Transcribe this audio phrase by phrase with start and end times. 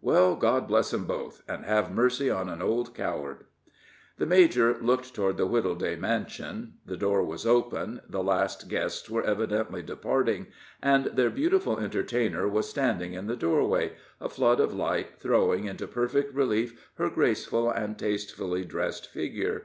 [0.00, 3.44] Well, God bless 'em both, and have mercy on an old coward!"
[4.16, 6.78] The major looked toward the Wittleday mansion.
[6.86, 10.46] The door was open; the last guests were evidently departing,
[10.82, 13.92] and their beautiful entertainer was standing in the doorway,
[14.22, 19.64] a flood of light throwing into perfect relief her graceful and tastefully dressed figure.